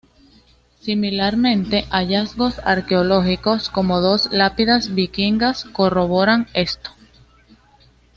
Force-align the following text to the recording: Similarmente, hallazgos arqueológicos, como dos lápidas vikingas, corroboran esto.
Similarmente, 0.79 1.85
hallazgos 1.91 2.57
arqueológicos, 2.65 3.69
como 3.69 4.01
dos 4.01 4.29
lápidas 4.31 4.95
vikingas, 4.95 5.65
corroboran 5.65 6.47
esto. 6.55 6.89